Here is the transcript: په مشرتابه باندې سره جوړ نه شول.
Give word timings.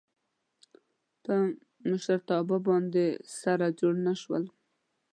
په 1.23 1.35
مشرتابه 1.89 2.57
باندې 2.67 3.05
سره 3.39 3.65
جوړ 3.79 3.93
نه 4.07 4.13
شول. 4.21 4.43